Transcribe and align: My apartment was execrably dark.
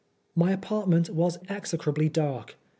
My 0.35 0.51
apartment 0.51 1.11
was 1.11 1.37
execrably 1.47 2.09
dark. 2.09 2.55